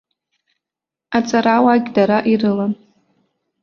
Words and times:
Аҵарауаагь 1.17 1.87
дара 1.95 2.17
ирылан. 2.31 2.73